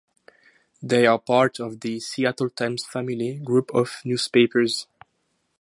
[0.81, 4.87] They are part of the Seattle Times Family group of newspapers.